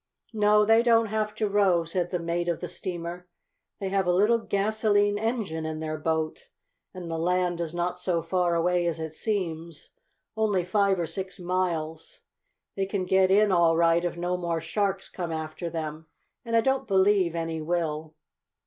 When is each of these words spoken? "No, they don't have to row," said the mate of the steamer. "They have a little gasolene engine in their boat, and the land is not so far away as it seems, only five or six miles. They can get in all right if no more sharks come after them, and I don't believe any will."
"No, 0.33 0.65
they 0.65 0.81
don't 0.81 1.09
have 1.09 1.35
to 1.35 1.47
row," 1.47 1.83
said 1.83 2.09
the 2.09 2.17
mate 2.17 2.47
of 2.47 2.59
the 2.59 2.67
steamer. 2.67 3.27
"They 3.79 3.89
have 3.89 4.07
a 4.07 4.11
little 4.11 4.39
gasolene 4.39 5.19
engine 5.19 5.63
in 5.63 5.79
their 5.79 5.99
boat, 5.99 6.47
and 6.91 7.07
the 7.07 7.19
land 7.19 7.61
is 7.61 7.75
not 7.75 7.99
so 7.99 8.23
far 8.23 8.55
away 8.55 8.87
as 8.87 8.99
it 8.99 9.13
seems, 9.15 9.91
only 10.35 10.63
five 10.63 10.97
or 10.97 11.05
six 11.05 11.39
miles. 11.39 12.21
They 12.75 12.87
can 12.87 13.05
get 13.05 13.29
in 13.29 13.51
all 13.51 13.77
right 13.77 14.03
if 14.03 14.17
no 14.17 14.37
more 14.37 14.59
sharks 14.59 15.07
come 15.07 15.31
after 15.31 15.69
them, 15.69 16.07
and 16.43 16.55
I 16.55 16.61
don't 16.61 16.87
believe 16.87 17.35
any 17.35 17.61
will." 17.61 18.15